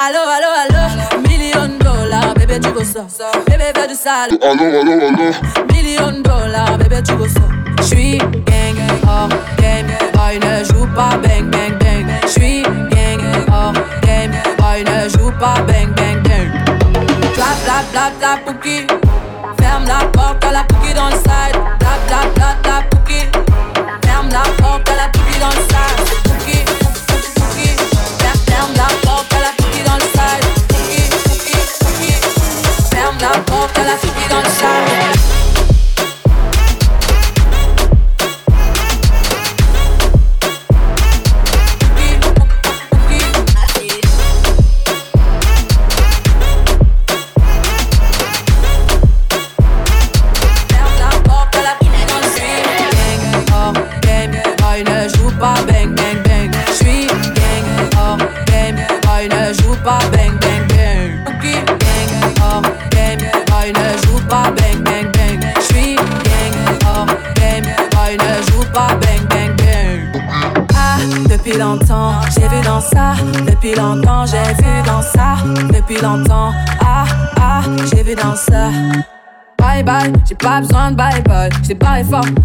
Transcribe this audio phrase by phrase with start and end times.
[0.00, 1.20] Allo, allo, allo.
[5.72, 6.09] Million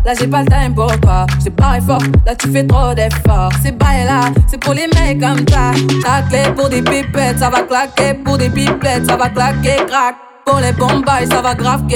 [0.06, 1.26] là j'ai pas le time pour toi.
[1.40, 3.52] J't'ai parlé fort, là tu fais trop d'efforts.
[3.64, 5.72] C'est bye là, c'est pour les mecs comme ça.
[6.04, 10.16] Ta clé pour des pipettes, ça va claquer pour des pipettes, ça va claquer crack.
[10.46, 11.96] Pour les bombes, ça va grave Je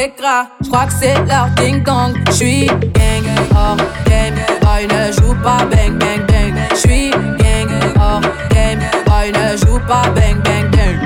[0.65, 2.17] J'crois que c'est leur ding dong.
[2.31, 4.33] J'suis gang hors game.
[4.61, 6.55] Boy ne joue pas bang bang bang.
[6.73, 7.69] J'suis gang
[7.99, 8.79] hors game.
[9.05, 10.97] Boy ne joue pas bang bang bang.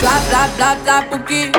[0.00, 1.52] Bla bla bla bla pouki.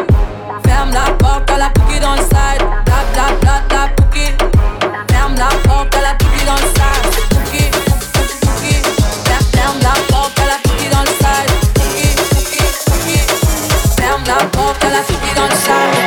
[0.66, 2.68] Ferme la porte à la pouki dans le side.
[2.86, 3.68] Bla bla bla bla pouki.
[3.70, 3.77] Ferme
[14.28, 16.07] la porte à la pouki dans le side.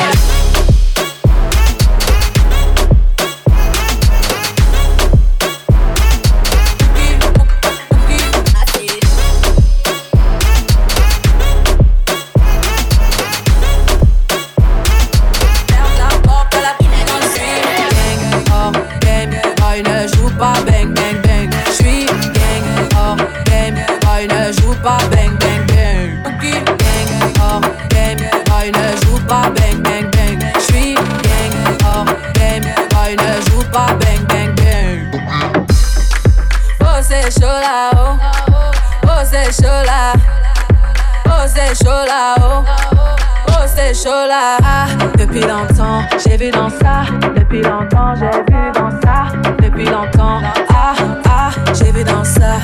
[45.18, 47.02] Depuis longtemps, j'ai vu dans ça.
[47.36, 49.26] Depuis longtemps, j'ai vu dans ça.
[49.62, 50.40] Depuis longtemps,
[50.70, 50.94] ah,
[51.26, 52.56] ah, j'ai vu dans ça.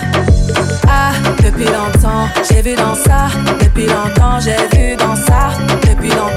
[0.89, 1.13] Ah,
[1.45, 3.29] depuis longtemps, j'ai vu dans ça.
[3.61, 5.51] Depuis longtemps, j'ai vu dans ça.
[5.83, 6.36] Depuis longtemps,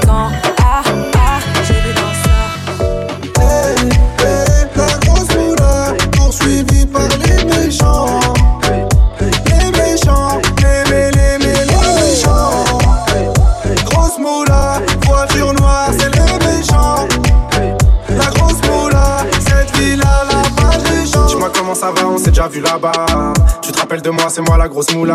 [22.52, 25.14] Tu te rappelles de moi, c'est moi la grosse moula.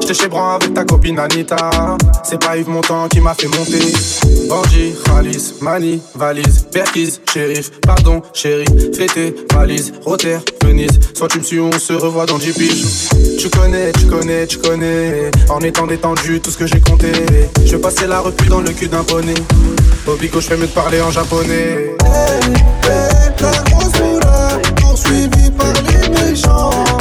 [0.00, 1.56] J'étais chez Bran avec ta copine Anita.
[2.22, 3.92] C'est pas Yves Montand qui m'a fait monter.
[4.48, 8.66] Bandit, Khalis, Mani, valise, Berkis, shérif, pardon, chéri,
[8.96, 11.00] fêté, valise, Rotter, Venise.
[11.14, 13.08] Soit tu me suis, on se revoit dans 10 piges.
[13.38, 15.30] Tu connais, tu connais, tu connais.
[15.48, 17.10] En étant détendu, tout ce que j'ai compté.
[17.64, 19.34] Je passer la repu dans le cul d'un poney.
[20.06, 21.96] Obico, je fais mieux de parler en japonais.
[26.30, 26.99] Les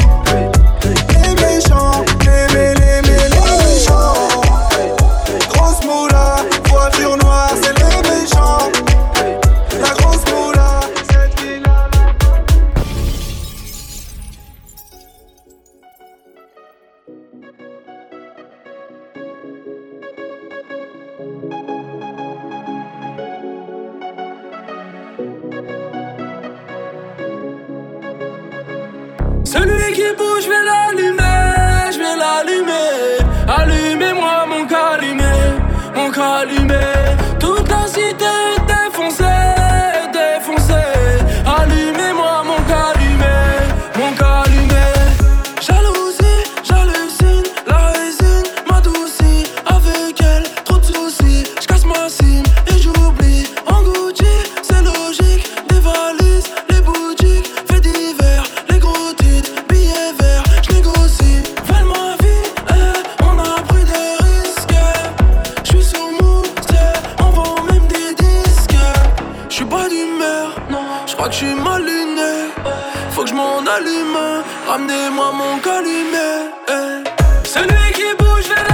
[73.20, 74.18] Faut que je m'en allume.
[74.66, 76.54] Ramenez-moi mon calumet.
[76.70, 77.04] Eh.
[77.44, 78.69] Celui qui bouge, je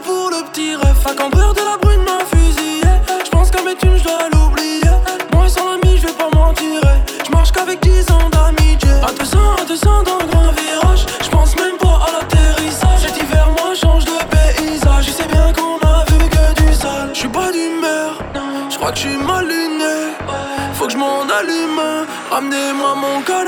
[0.00, 1.06] Pour le petit ref.
[1.06, 2.82] À cambreur de la brune m'a fusillé.
[3.24, 4.80] J'pense qu'à mes thunes, j'dois l'oublier.
[5.32, 6.98] Moi sans l'ami, j'vais pas m'en tirer.
[7.26, 8.90] J'marche qu'avec 10 ans d'amitié.
[9.06, 11.06] À 200, à 200 dans le grand virage.
[11.22, 13.00] J'pense même pas à l'atterrissage.
[13.00, 15.06] Cet hiver, moi change de paysage.
[15.06, 17.10] Je sais bien qu'on a vu que du sale.
[17.12, 18.18] J'suis pas d'humeur.
[18.70, 20.14] J'crois que j'suis mal luné.
[20.74, 21.80] Faut que je m'en allume.
[22.30, 23.41] Ramenez-moi mon calumet.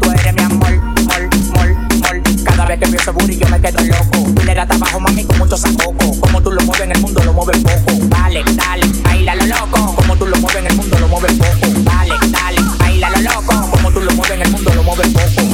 [0.00, 2.22] Tú eres mi amor, mol, mol, mol.
[2.44, 4.32] Cada vez que veo ese booty yo me quedo loco.
[4.34, 6.20] Tú le das trabajo, mami, con mucho sacoco.
[6.20, 7.98] Como tú lo mueves en el mundo, lo mueves poco.
[8.04, 9.94] Dale, dale, baila lo loco.
[9.96, 11.72] Como tú lo mueves en el mundo, lo mueves poco.
[11.80, 13.70] Dale, dale, baila lo loco.
[13.70, 15.48] Como tú lo mueves en el mundo, lo mueves poco.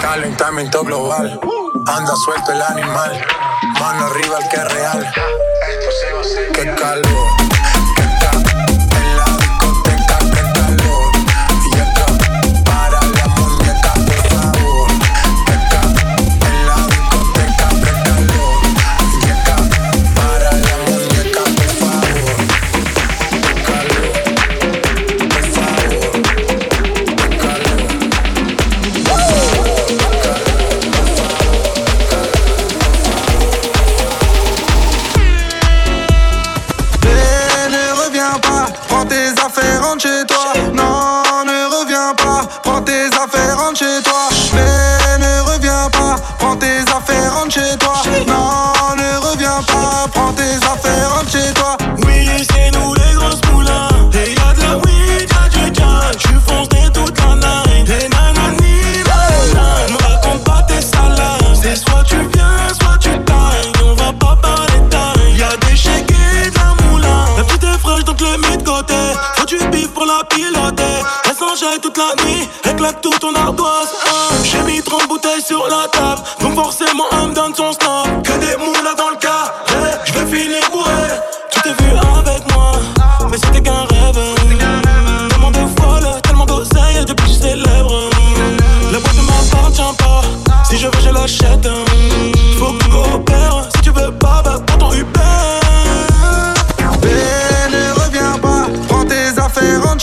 [0.00, 1.40] Calentamiento global.
[1.86, 3.24] Anda suelto el animal.
[3.80, 5.12] Mano arriba el que es real.
[6.54, 7.51] Que calvo.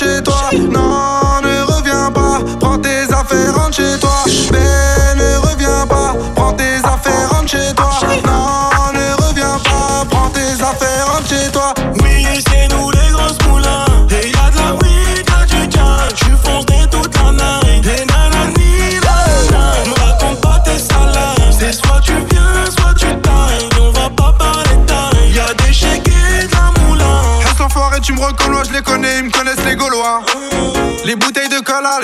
[0.02, 4.24] Non, ne reviens pas, prends tes affaires, rentre chez toi.
[4.50, 7.90] Mais ne reviens pas, prends tes affaires, rentre chez toi.
[8.26, 11.74] Non, ne reviens pas, prends tes affaires, rentre chez toi.
[12.02, 13.86] Oui, c'est nous les grosses moulins.
[14.12, 16.14] Et y'a de la weed, y'a du cash.
[16.16, 17.82] J'suis foncé toute la marée.
[17.84, 19.74] Et nanani, nanana.
[19.86, 21.52] Me raconte pas tes salades.
[21.60, 23.70] C'est soit tu viens, soit tu tailles.
[23.82, 25.34] On va pas parler taille.
[25.34, 27.22] Y'a des chégués de la moulin.
[27.46, 29.29] Reste en forêt, tu me reconnais, je les connais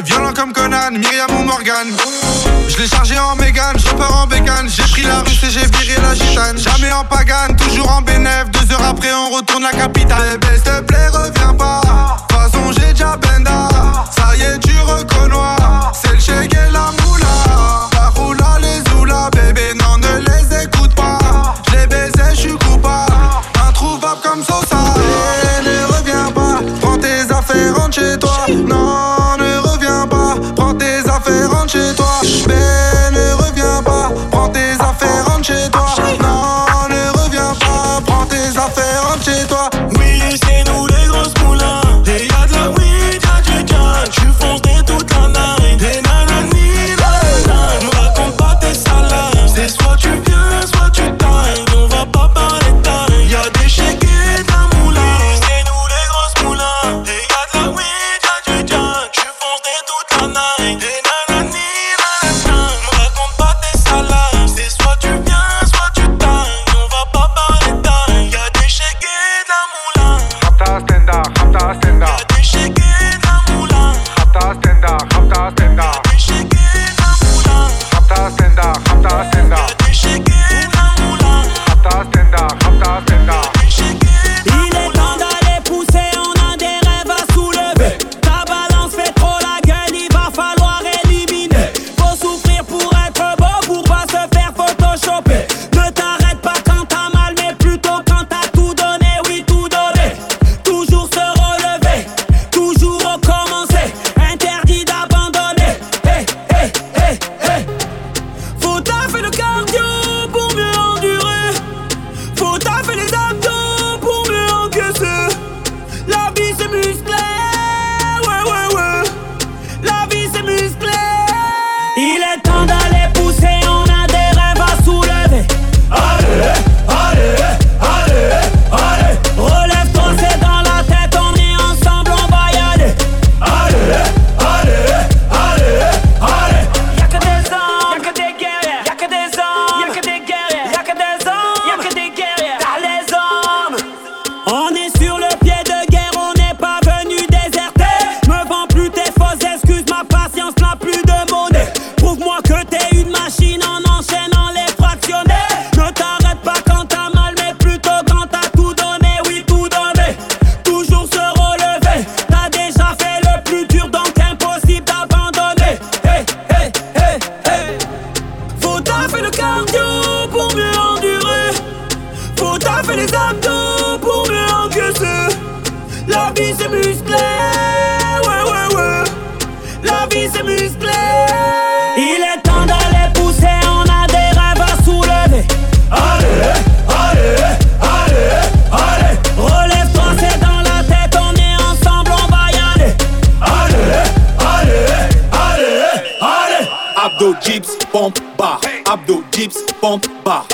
[0.04, 1.88] violent comme Conan, Myriam ou Morgan.
[2.68, 4.70] Je l'ai chargé en mégane, je repars en bécane.
[4.70, 6.58] J'ai pris la russe et j'ai viré la gitane.
[6.58, 8.50] Jamais en pagane, toujours en bénéf.
[8.52, 10.34] Deux heures après, on retourne la capitale.
[10.34, 10.96] Eh ben, s'il te plaît.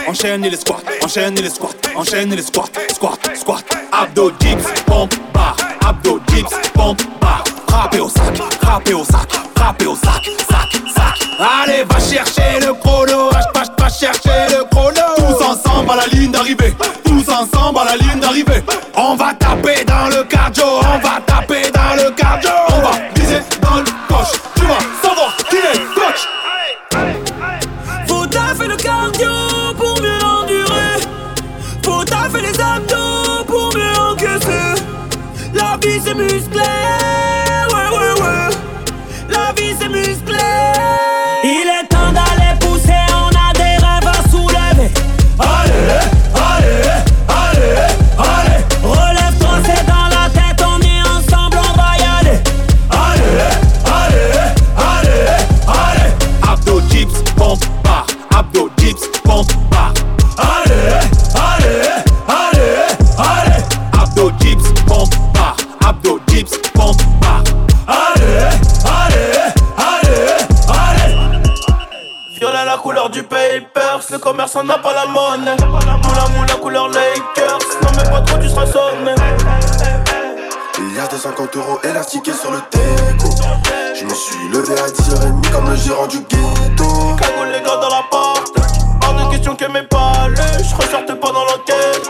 [0.07, 5.55] Enchaîne les squats, enchaîne les squats, enchaîne les squats, squat, squat, abdo dips, pompe, bar,
[5.85, 11.27] abdo dips, pompe, bar, frappez au sac, frappez au sac, frappez au sac, sac, sac.
[11.63, 15.01] Allez, va chercher le chrono, va, va chercher le chrono.
[15.17, 18.63] Tous ensemble à la ligne d'arrivée, tous ensemble à la ligne d'arrivée.
[18.95, 21.30] On va taper dans le cardio, on va taper
[74.31, 75.57] commerçant n'a pas la monnaie.
[75.59, 79.13] Moula moula couleur Lakers, non mais pas trop tu seras sonné.
[80.79, 83.29] Il y a des 50 euros élastiqués sur le teco
[83.93, 87.89] Je me suis levé à 10h30 comme le gérant du ghetto Cagoule les gars dans
[87.89, 88.55] la porte
[89.03, 92.09] Hors de question que mes palais Je ressorte pas dans l'enquête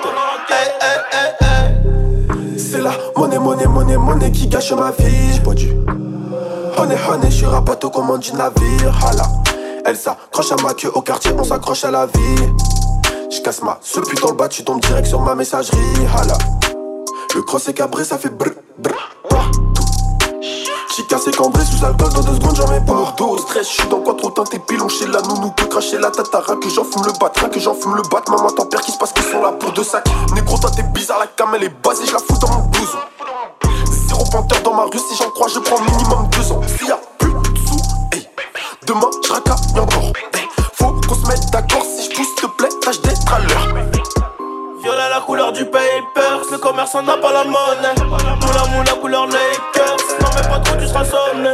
[0.49, 5.35] hey, hey, hey, c'est la monnaie, monnaie, monnaie, monnaie qui gâche ma vie.
[5.35, 5.71] J'bois du
[6.77, 8.93] honey, honey, j'suis rapato comme commande du navire.
[9.05, 9.40] Hala,
[9.85, 12.53] elle s'accroche à ma queue au quartier, on s'accroche à la vie.
[13.29, 15.77] J'casse ma ce putain le bas, tu tombes direct sur ma messagerie.
[16.17, 16.37] Hala,
[17.35, 19.11] le cross est cabré, ça fait brr, brr.
[20.89, 23.13] J'suis cassé cambré sous alcool dans deux secondes, j'en mets pas.
[23.17, 26.57] Dos, stress, j'suis dans quoi trop teinté, pilon chez la nounou, peut cracher la tatara,
[26.57, 28.21] que j'en fume le bat, que j'en fume le bat.
[28.27, 30.09] Maman, t'en perds qui se passe qu'ils sont là pour deux sacs.
[30.35, 32.97] Négro, toi t'es bizarre, la cam elle est basée, j'la fous dans mon blouson.
[34.07, 36.61] Zéro panthère dans ma rue, si j'en crois, je prends minimum deux ans.
[36.67, 36.93] S'il
[38.85, 40.11] demain j'racaille encore.
[40.33, 43.75] Hey, faut qu'on se mette d'accord, si je pousse, te plaît, tâche d'être à l'heure.
[44.81, 47.95] Violet la couleur du papers, le commerçant n'a pas la monnaie.
[48.41, 51.53] Moula moula couleur Lakers, non mais pas trop tu seras sonné.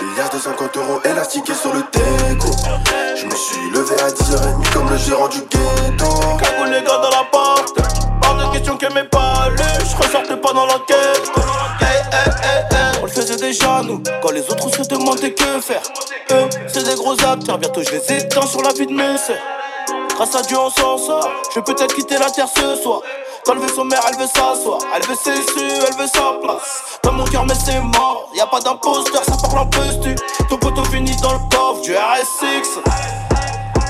[0.00, 2.48] Il y a 250 euros élastiqués sur le teco
[3.16, 6.06] Je me suis levé à 10h30 comme le gérant du ghetto
[6.38, 7.74] Cagoule les gars dans la porte
[8.20, 11.32] Pas de question que mes palais Je ressortais pas dans l'enquête
[13.14, 15.82] faisait déjà nous Quand les autres se demandaient que faire
[16.32, 19.36] Eux c'est des gros acteurs Bientôt je les éteins sur la vie de mes sœurs
[20.14, 23.00] Grâce à Dieu on s'en sort Je vais peut-être quitter la terre ce soir
[23.46, 24.78] quand elle son mère, elle veut s'asseoir.
[24.96, 26.98] Elle veut ses su, elle veut sa place.
[27.02, 28.30] Dans mon cœur, mais c'est mort.
[28.34, 29.70] Y a pas d'imposteur, ça parle en
[30.02, 30.14] tu
[30.48, 32.80] Ton poteau finit dans le coffre du RSX.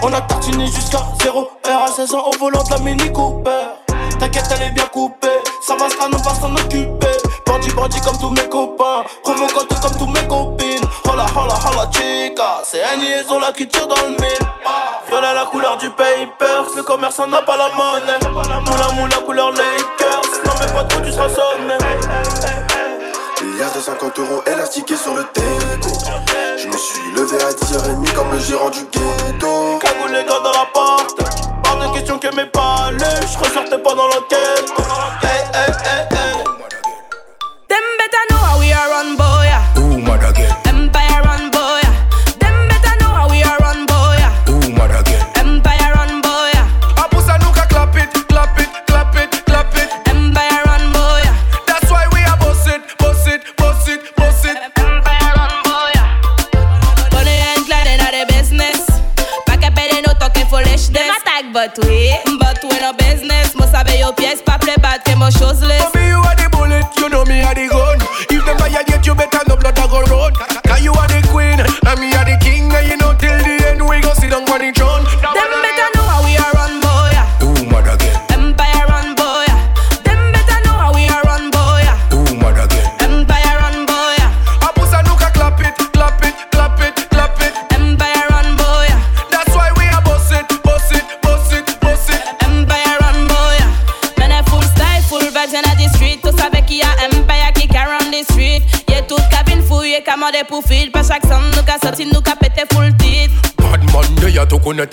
[0.02, 3.50] On a tartiné jusqu'à 0 R à 16 ans au volant de la Mini Cooper.
[4.18, 5.28] T'inquiète, elle est bien coupée.
[5.62, 7.06] Ça va, ça, on va s'en occuper.
[7.46, 9.04] Bandit, bandit comme tous mes copains.
[9.22, 10.84] Provocante comme tous mes copines.
[11.08, 12.62] Hola, hola, hola, chica.
[12.64, 14.46] C'est un liaison là qui tire dans le mille.
[15.08, 16.66] Violet la couleur du papers.
[16.76, 18.18] Le commerçant n'a pas la monnaie.
[18.32, 20.22] Moula, moula, couleur Lakers.
[20.44, 21.74] Non, mais pas trop, tu seras sonné.
[23.46, 25.90] Il y a 250 euros élastiqués sur le teco
[26.56, 30.50] Je me suis levé à 10h30 comme le gérant du ghetto Cagoule les gars dans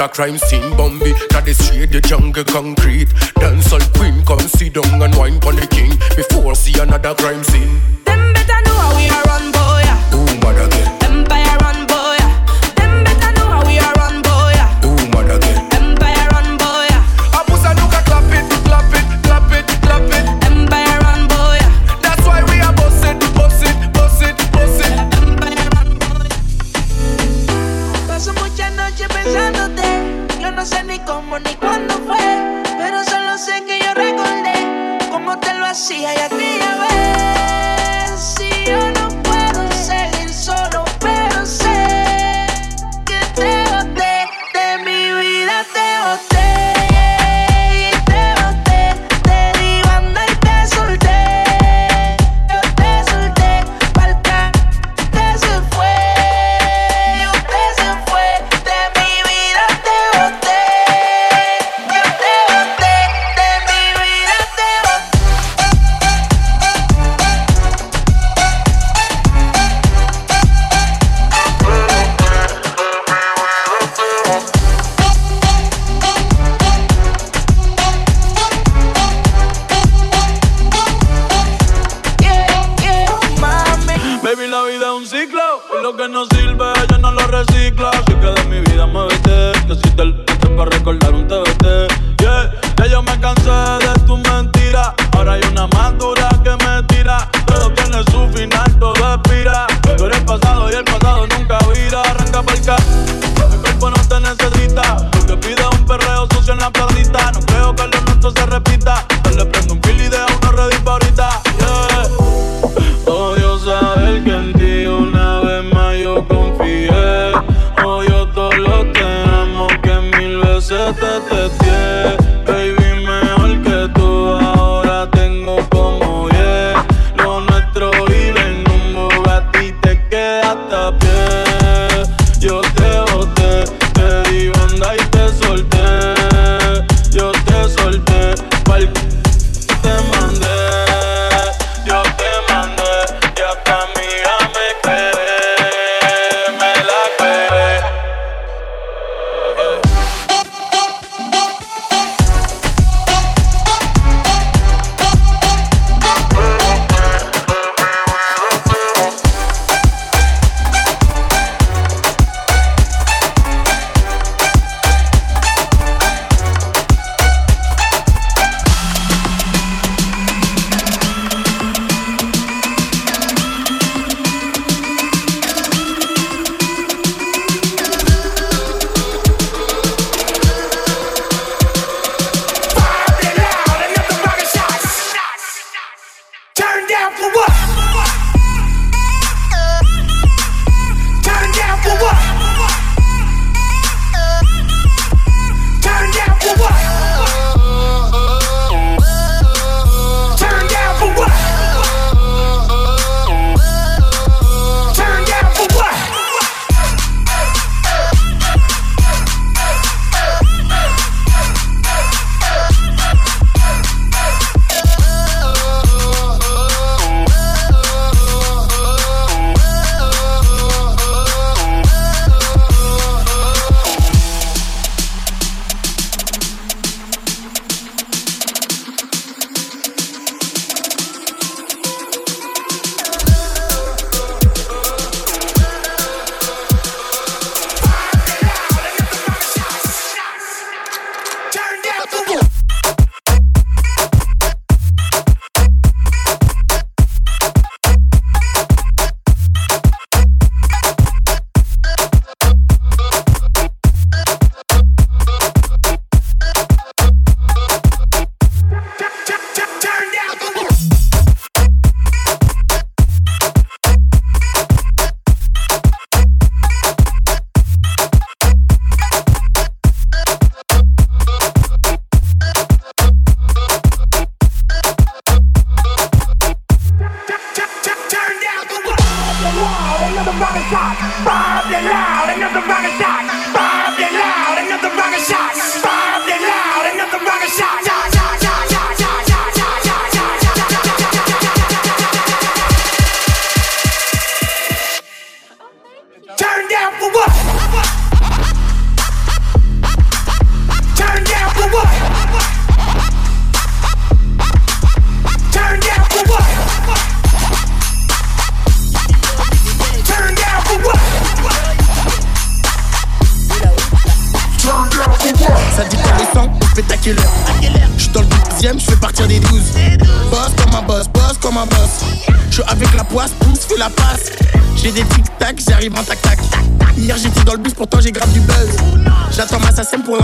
[0.01, 0.75] a crime scene.
[0.75, 1.00] Bomb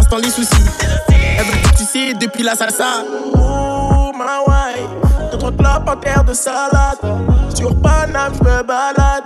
[0.08, 0.64] l'instant les soucis.
[1.10, 3.04] Elle veut tout depuis la salsa.
[3.36, 6.98] Oh ma wife, deux trois clopes en terre de salade.
[7.54, 9.24] Sur Paname, je me balade.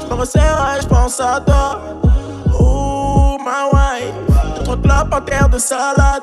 [0.00, 1.80] Je me resserre, je pense à toi.
[2.58, 4.14] Oh ma wife,
[4.56, 6.22] deux trois clopes en terre de salade.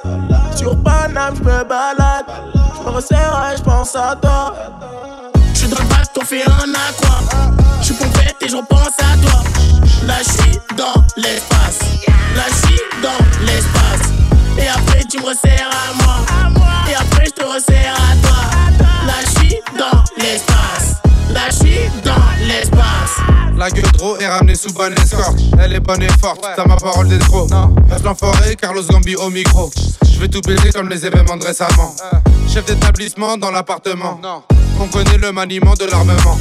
[0.55, 2.25] Sur Paname, je me balade.
[2.77, 4.55] Je me resserre, je pense à toi.
[5.53, 7.45] Je suis dans le bac, t'en fais un à quoi
[7.81, 9.43] Je suis pompette et j'en pense à toi.
[10.07, 10.48] Là, je
[15.29, 16.65] tu me resserres à moi.
[16.89, 19.05] Et après, je te resserre à toi.
[19.05, 20.95] Là, je suis dans l'espace.
[21.31, 23.17] Là, je suis dans l'espace.
[23.57, 25.39] La gueule trop est ramenée sous bonne escorte.
[25.61, 27.49] Elle est bonne et forte, t'as ma parole d'escroc.
[27.89, 29.69] Reste l'enfoiré, Carlos Gambi au micro.
[30.09, 31.93] Je vais tout baiser comme les événements de récemment.
[32.47, 34.19] Chef d'établissement dans l'appartement.
[34.79, 36.37] On connaît le maniement de l'armement.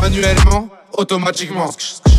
[0.00, 1.70] Manuellement, automatiquement.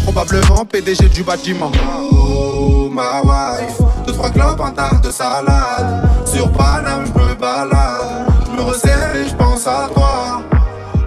[0.04, 1.72] Probablement PDG du bâtiment.
[2.12, 3.78] Oh ma wife,
[4.18, 6.10] trois clopes, un tas de salade.
[6.26, 8.28] Sur Paname, je me balade.
[8.46, 10.42] Je me resserre et je pense à toi.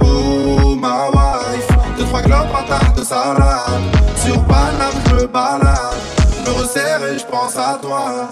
[0.03, 1.69] Oh ma wife,
[1.99, 3.83] deux trois clopes, un tas de salade.
[4.17, 5.99] Sur Paname, je me balade.
[6.19, 8.29] Je me resserre et je pense à toi.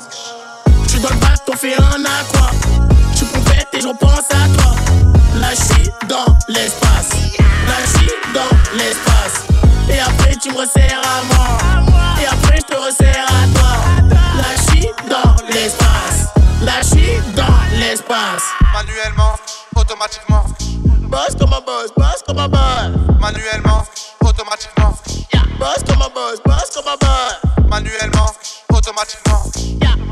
[0.85, 2.51] Je suis dans le bac, t'en fais un à quoi
[3.13, 3.27] Je suis
[3.73, 4.73] et j'en pense à toi.
[5.41, 7.11] Là, je suis dans l'espace.
[7.67, 9.45] Là, je suis dans l'espace.
[9.91, 11.49] Et après, tu me resserres à moi.
[12.23, 13.99] Et après, je te resserre à toi.
[14.57, 14.58] Je
[15.59, 16.29] l'espace.
[16.63, 18.45] Je dans l'espace.
[18.73, 19.35] Manuellement,
[19.75, 20.45] automatiquement.
[21.11, 22.91] Boss comme un boss, boss comme un boss.
[23.21, 23.85] Manuellement,
[24.21, 24.95] automatiquement.
[25.59, 27.69] Boss comme un boss, boss comme un boss.
[27.69, 28.31] Manuellement,
[28.73, 29.43] automatiquement.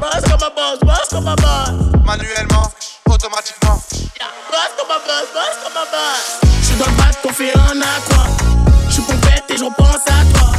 [0.00, 1.70] Boss comme un boss, boss comme un boss.
[2.04, 2.70] Manuellement,
[3.09, 3.78] automatiquement.
[4.50, 6.40] Boss comme un boss, boss comme un boss.
[6.61, 7.80] Je suis dans le bac, t'en fais un
[8.88, 10.50] Je suis pompette et j'en pense à toi.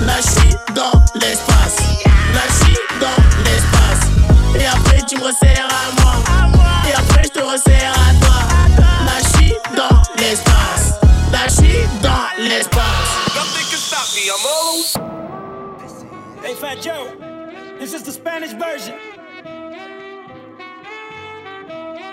[0.00, 1.95] Je suis dans l'espace.
[5.26, 6.64] Tu me resserres à moi.
[6.88, 8.34] Et après, je te resserre à toi.
[9.36, 10.94] Suis dans l'espace.
[11.48, 12.84] Suis dans l'espace.
[13.34, 14.84] Nothing can stop me, I'm all
[16.42, 17.08] Hey, Fat Joe,
[17.78, 18.94] this is the Spanish version.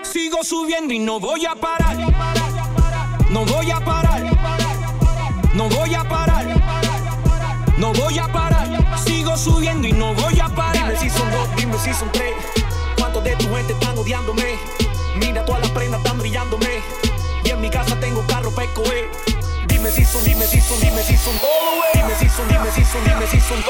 [0.02, 1.96] Sigo subiendo y no voy a parar.
[3.30, 4.22] No voy a parar.
[5.54, 6.46] No voy a parar.
[7.78, 8.98] No voy a parar.
[9.04, 10.74] Sigo subiendo y no voy a parar.
[10.74, 12.73] Dime si son dos, dime si son tres.
[13.24, 14.58] ¿Cuántos de tu gente están odiándome?
[15.16, 16.82] Mira, todas las prendas están brillándome.
[17.42, 19.08] Y en mi casa tengo carro para escoger.
[19.66, 21.34] Dime si son, dime si son, dime si son.
[21.94, 23.64] Dime si son, dime si son, dime si son.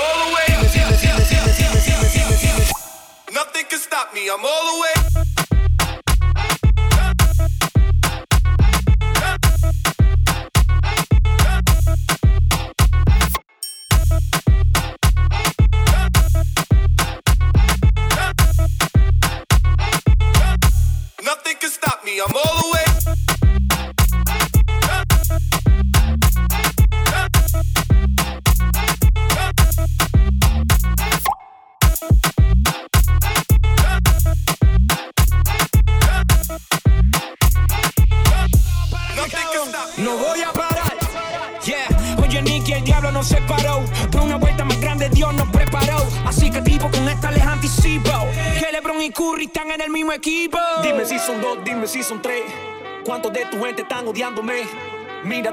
[0.49, 2.67] Dime, dime, dime, dime, dime, dime, dime, dime.
[3.33, 5.34] Nothing can stop me, I'm all the way.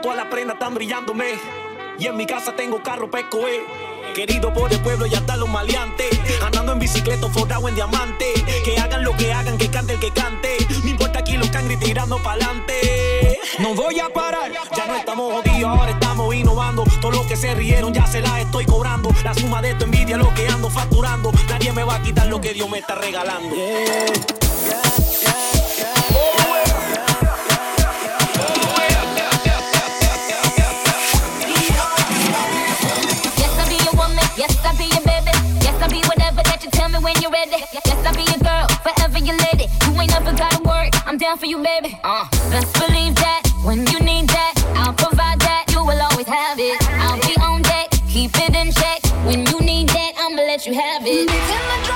[0.02, 1.36] Todas las prendas están brillándome.
[1.98, 3.62] Y en mi casa tengo carro para escoger.
[4.16, 6.10] Querido por el pueblo y hasta los maleantes.
[6.44, 8.34] Andando en bicicleta forrado en diamante.
[8.66, 10.58] Que hagan lo que hagan, que cante el que cante.
[10.84, 13.40] No importa aquí los cangri tirando pa'lante.
[13.60, 14.52] No voy a parar.
[14.76, 16.84] Ya no estamos jodidos, ahora estamos innovando.
[17.00, 19.12] Todo lo que se rieron ya se las estoy cobrando.
[19.24, 21.32] La suma de tu envidia, lo que ando facturando.
[21.50, 23.56] Nadie me va a quitar lo que Dios me está regalando.
[37.32, 37.64] Ready.
[37.72, 39.68] Yes, I'll be your girl, forever your lady.
[39.86, 40.90] You ain't never gotta worry.
[41.06, 41.98] I'm down for you, baby.
[42.04, 45.66] Uh, best believe that when you need that, I'll provide that.
[45.72, 46.78] You will always have it.
[47.06, 49.00] I'll be on deck, keep it in check.
[49.26, 51.91] When you need that, I'ma let you have it.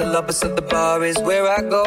[0.00, 1.84] The lovers, so the bar is where I go.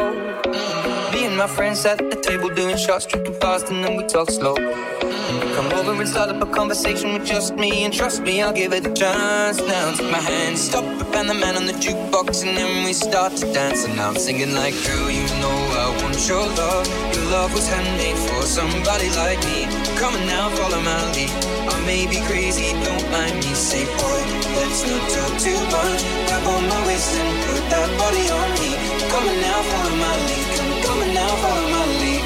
[1.12, 4.30] Me and my friends at the table doing shots, drinking fast, and then we talk
[4.30, 4.54] slow.
[4.54, 8.72] Come over and start up a conversation with just me, and trust me, I'll give
[8.72, 9.58] it a chance.
[9.58, 10.84] Now take my hand, stop
[11.14, 13.84] and the man on the jukebox, and then we start to dance.
[13.84, 16.86] And now I'm singing like, girl, you know I want your love.
[17.14, 19.66] Your love was handmade for somebody like me.
[19.98, 21.30] Come on now, follow my lead.
[21.72, 23.54] I may be crazy, don't mind me.
[23.54, 24.20] Say, boy,
[24.58, 26.02] let's not talk too much.
[26.26, 27.53] Grab on my waist and
[27.86, 28.70] that body on me.
[29.12, 30.46] Come on now, follow my lead.
[30.84, 32.24] Come, on now, follow my lead.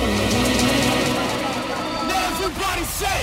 [2.08, 3.18] Now Everybody say.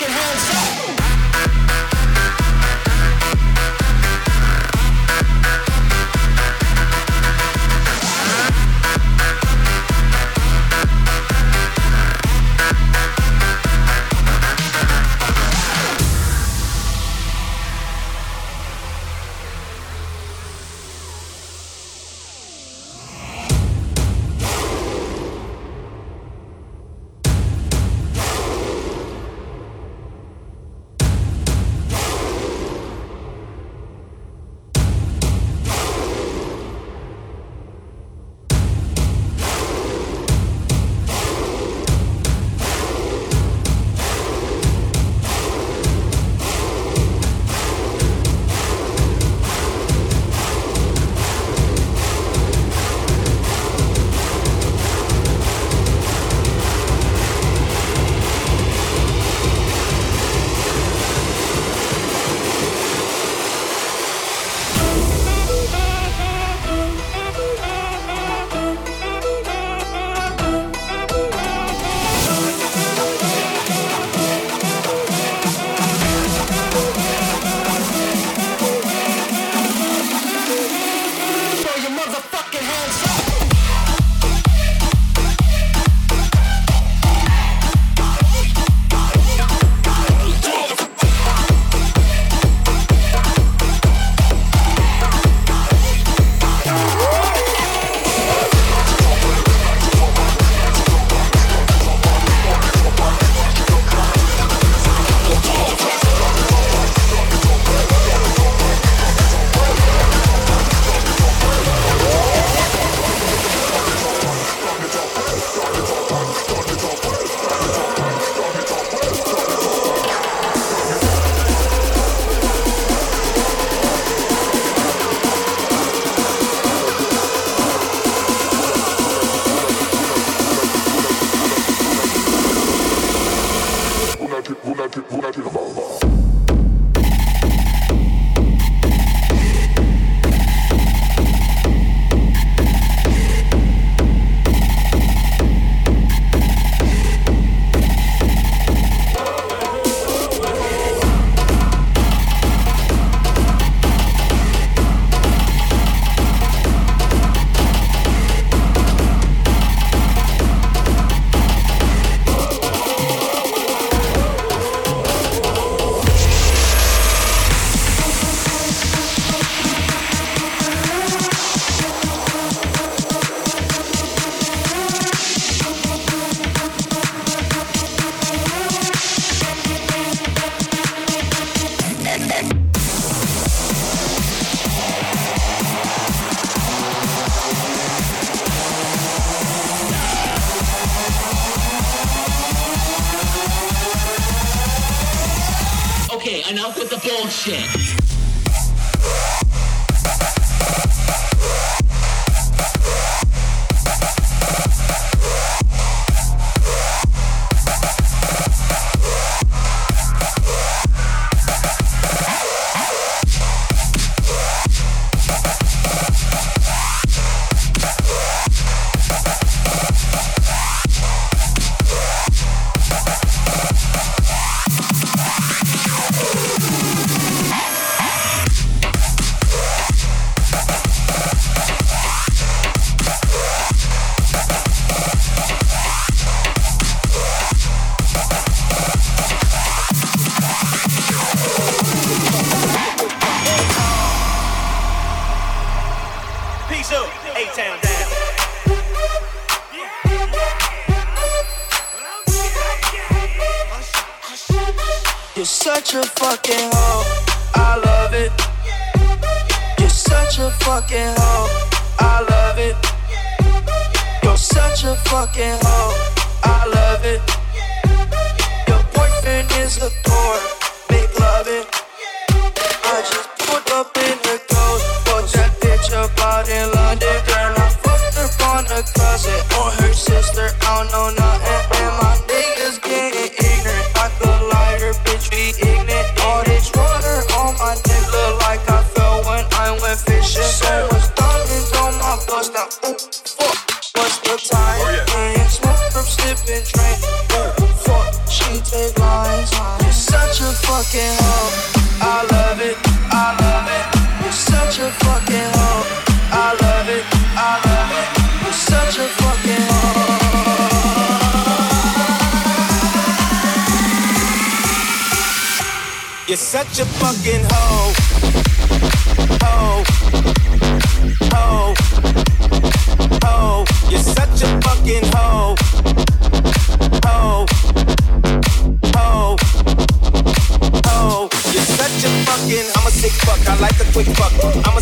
[0.00, 0.59] Motherfucking hands up.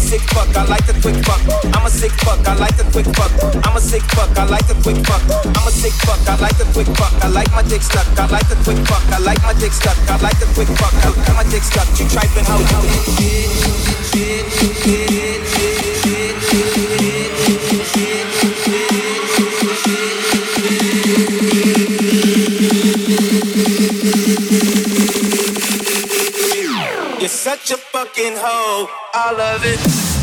[0.09, 1.41] sick fuck, I like the quick fuck.
[1.77, 3.31] I'm a sick fuck, I like the quick fuck.
[3.67, 5.21] I'm a sick fuck, I like the quick fuck.
[5.45, 7.13] I'm a sick fuck, I like the quick fuck.
[7.23, 9.05] I like my dick stuck, I like the quick fuck.
[9.13, 10.95] I like my dick stuck, I like the quick fuck.
[11.05, 12.65] I like my dick stuck, you tripping hoe.
[28.29, 28.89] fucking hoe.
[29.15, 30.19] I love it.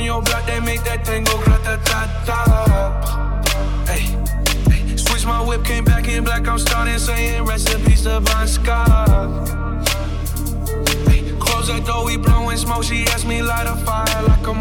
[0.00, 2.40] On your block, they make that thing go grata ta ta.
[3.86, 4.04] Hey,
[4.70, 6.48] hey, switch my whip, came back in black.
[6.48, 9.48] I'm starting saying recipes to Bon Scott.
[11.08, 12.84] Hey, close that door, we blowing smoke.
[12.84, 14.54] She asked me light a fire like a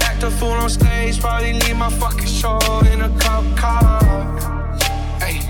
[0.00, 2.58] act a fool on stage, probably leave my fucking show
[2.92, 4.00] in a cop car.
[5.20, 5.40] Hey,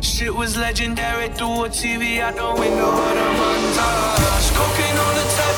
[0.00, 4.20] shit was legendary through a TV out the window of the montage.
[4.56, 5.49] Cocaine on the table,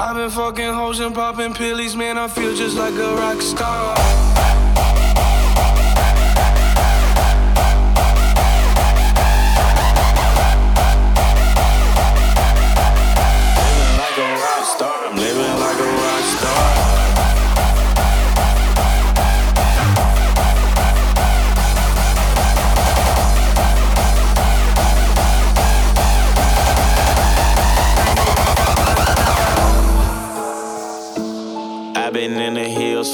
[0.00, 2.18] I've been fucking hoes and popping pillies, man.
[2.18, 4.27] I feel just like a rock star.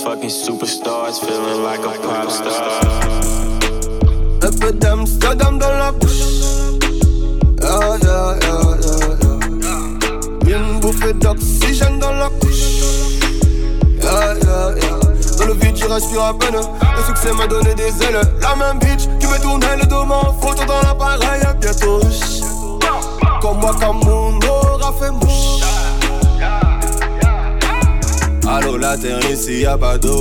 [0.05, 2.61] Fucking superstars, feeling like a pop star.
[4.42, 6.20] Un peu d'Amsterdam dans la bouche.
[7.62, 9.78] Yeah, yeah, yeah, yeah,
[10.44, 10.59] yeah.
[10.59, 12.82] Une bouffée d'oxygène dans la couche.
[14.02, 15.38] Yeah, yeah, yeah.
[15.38, 16.55] Dans le vide, tu respires à peine.
[16.55, 18.20] Le succès m'a donné des ailes.
[18.42, 21.40] La même bitch qui me tournait le dos en photo dans l'appareil.
[21.62, 22.00] Bientôt,
[23.40, 24.38] comme moi, comme mon
[28.95, 30.20] La terre ici, y'a pas d'eau.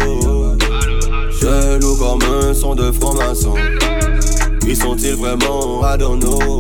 [1.40, 3.54] Chelou comme un son de franc-maçon.
[4.62, 5.84] Qui sont-ils vraiment
[6.16, 6.60] know.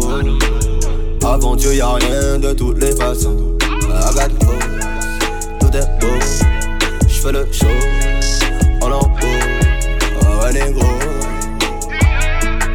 [1.25, 3.57] Avant Dieu, y'a rien de toutes les façons.
[3.89, 4.27] Hoes,
[5.59, 6.19] tout est beau.
[7.07, 7.65] J'fais le show
[8.81, 9.09] en lambeau.
[10.21, 10.85] Oh, ouais, négro.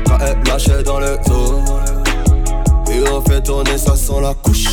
[0.05, 1.63] Quand elle lâche dans le dos.
[2.91, 4.67] Et on fait tourner ça sans la couche.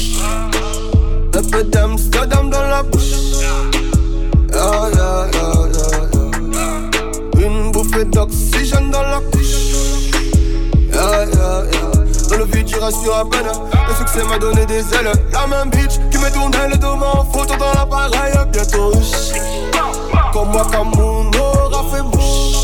[1.35, 3.11] Un peu d'Amsterdam dans la bouche.
[4.65, 5.69] Yeah, yeah, yeah,
[7.37, 7.45] yeah.
[7.45, 9.75] Une bouffée d'oxygène dans la couche.
[12.29, 13.45] Dans le vide, tu respires à peine.
[13.87, 15.11] Le succès m'a donné des ailes.
[15.31, 18.33] La même bitch qui me tournait le dos en photo dans l'appareil.
[18.51, 18.91] Bientôt,
[20.33, 22.55] comme moi, comme mon aura fait mouche.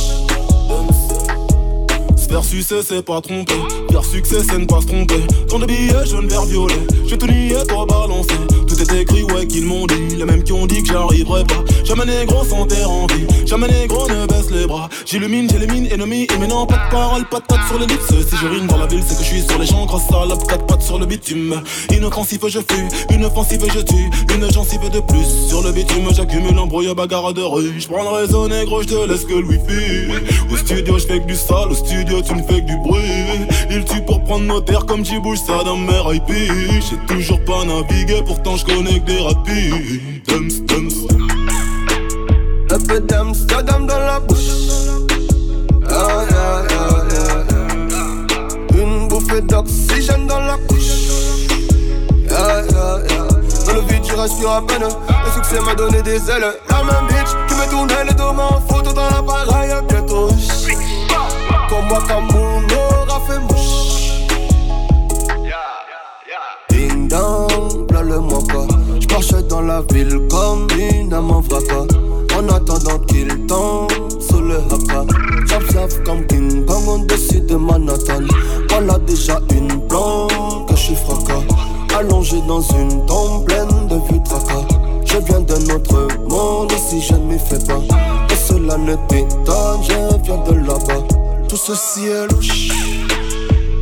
[2.28, 3.62] Faire sucer, c'est pas tromper.
[3.91, 5.28] Faire succès, c'est ne pas se tromper.
[5.47, 6.82] Tant de billets, jaune, vert, violet.
[7.06, 8.34] J'ai tout nié, toi balancé.
[8.82, 10.16] Est écrit, ouais, qu'ils m'ont dit.
[10.18, 11.64] Les mêmes qui ont dit que j'arriverais pas.
[11.86, 13.28] Jamais négro sans terre en vie.
[13.46, 14.90] Jamais négro ne baisse les bras.
[15.06, 16.26] J'illumine, j'élimine, ennemi.
[16.34, 18.08] Et maintenant, pas de parole, pas de tête sur les lips.
[18.08, 19.68] Si je rime dans la ville, c'est que je suis sur les.
[19.86, 21.62] Grâce à la quatre pattes sur le bitume.
[21.92, 23.14] Inoffensif, je fuis.
[23.14, 24.10] Une offensive, je tue.
[24.36, 25.48] Une gencive de plus.
[25.48, 27.74] Sur le bitume, j'accumule embrouille, bagarre de rue.
[27.78, 30.12] J'prends le réseau négro, j'te laisse que le wifi.
[30.52, 31.70] Au studio, j'fais que du sale.
[31.70, 33.02] Au studio, tu me fais que du bruit.
[33.70, 36.30] Il tue pour prendre nos terres comme j'y bouge ça dans mes IP.
[36.30, 40.24] J'ai toujours pas navigué, pourtant je connais que des rapides.
[40.28, 41.07] Dums, dums.
[42.72, 44.38] Un peu d'Amsterdam dans la bouche.
[45.89, 47.43] Yeah, yeah, yeah,
[47.89, 48.82] yeah.
[48.82, 50.93] Une bouffée d'oxygène dans la couche.
[52.30, 53.28] Yeah, yeah, yeah.
[53.67, 54.84] Dans le vide, tu respires à peine.
[54.84, 56.53] Le succès m'a donné des ailes.
[56.69, 59.72] La même bitch qui me tournait le dos en photo dans l'appareil.
[59.89, 60.30] Bientôt,
[61.69, 62.28] comme moi, comme
[69.32, 71.42] marche dans la ville comme une âme en
[72.38, 75.06] En attendant qu'il tombe sous le haka.
[75.46, 78.24] J'observe comme King Kong au-dessus de Manhattan.
[78.70, 81.44] Voilà déjà une planque, je suis fracas.
[81.98, 84.66] Allongé dans une tombe pleine de vieux tracas.
[85.06, 87.82] Je viens d'un autre monde si je ne m'y fais pas.
[88.32, 91.04] Et cela ne t'étonne, je viens de là-bas.
[91.48, 92.30] Tout ce ciel,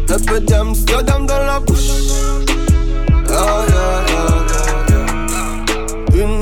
[0.10, 1.91] un peu d'Amsterdam dans la bouche.
[3.32, 4.09] Oh yeah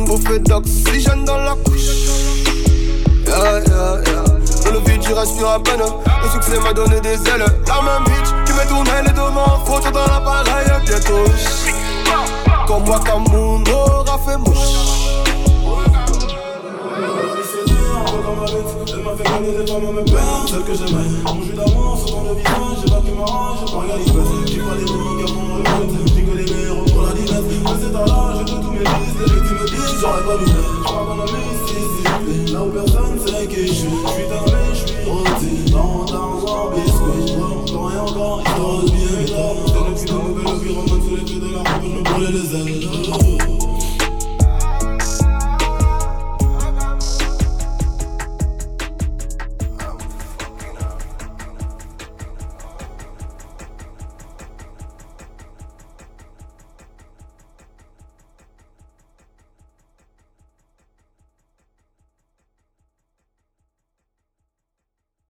[0.08, 1.90] bouffée d'oxygène dans la couche.
[3.26, 5.82] Dans le vide, tu respires à peine.
[5.82, 7.46] Le succès m'a donné des ailes.
[7.68, 9.60] La même bitch qui me tournait les deux mains.
[9.66, 11.26] Photo dans l'appareil, bientôt.
[12.66, 14.58] Comme moi, mon aura fait mouche.
[18.90, 21.10] Elle m'a fait connaître des femmes à que j'aimais.
[21.26, 21.98] Mon jus d'amour
[22.36, 24.24] visage, j'ai pas pu m'arranger, j'ai pas regardé bête.
[24.48, 25.64] J'ai pas les gars pour me le
[26.08, 27.08] J'ai que les meilleurs pour la.
[27.14, 28.37] Mais c'est à
[29.20, 32.70] de vices, les disent, j'aurais pas dû Je crois qu'on a mis ici, là où
[32.70, 33.90] personne sait qui je suis.
[33.90, 36.06] Je suis tombé, je suis rôti, dans
[36.72, 37.34] biscuit.
[37.42, 39.08] Encore et encore, histoire de bien.
[39.68, 42.32] C'est le plus mauvais, le pyromane sous les pieds de la rampe, je me brûlais
[42.32, 43.07] les ailes.